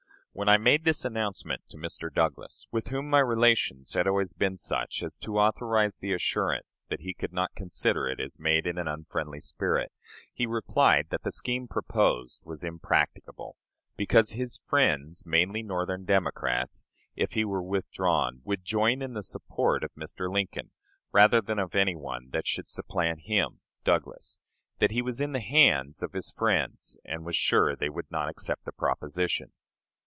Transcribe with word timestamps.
When 0.33 0.47
I 0.47 0.55
made 0.55 0.85
this 0.85 1.03
announcement 1.03 1.67
to 1.67 1.77
Mr. 1.77 2.09
Douglas 2.11 2.65
with 2.71 2.87
whom 2.87 3.09
my 3.09 3.19
relations 3.19 3.93
had 3.95 4.07
always 4.07 4.31
been 4.31 4.55
such 4.55 5.03
as 5.03 5.17
to 5.17 5.37
authorize 5.37 5.99
the 5.99 6.13
assurance 6.13 6.83
that 6.87 7.01
he 7.01 7.13
could 7.13 7.33
not 7.33 7.53
consider 7.53 8.07
it 8.07 8.21
as 8.21 8.39
made 8.39 8.65
in 8.65 8.77
an 8.77 8.87
unfriendly 8.87 9.41
spirit 9.41 9.91
he 10.33 10.45
replied 10.45 11.07
that 11.09 11.23
the 11.23 11.33
scheme 11.33 11.67
proposed 11.67 12.45
was 12.45 12.63
impracticable, 12.63 13.57
because 13.97 14.31
his 14.31 14.61
friends, 14.69 15.25
mainly 15.25 15.63
Northern 15.63 16.05
Democrats, 16.05 16.85
if 17.13 17.33
he 17.33 17.43
were 17.43 17.61
withdrawn, 17.61 18.39
would 18.45 18.63
join 18.63 19.01
in 19.01 19.13
the 19.15 19.23
support 19.23 19.83
of 19.83 19.93
Mr. 19.95 20.31
Lincoln, 20.31 20.71
rather 21.11 21.41
than 21.41 21.59
of 21.59 21.75
any 21.75 21.97
one 21.97 22.29
that 22.29 22.47
should 22.47 22.69
supplant 22.69 23.23
him 23.23 23.59
(Douglas); 23.83 24.39
that 24.79 24.91
he 24.91 25.01
was 25.01 25.19
in 25.19 25.33
the 25.33 25.41
hands 25.41 26.01
of 26.01 26.13
his 26.13 26.31
friends, 26.31 26.97
and 27.03 27.25
was 27.25 27.35
sure 27.35 27.75
they 27.75 27.89
would 27.89 28.09
not 28.09 28.29
accept 28.29 28.63
the 28.63 28.71
proposition. 28.71 29.51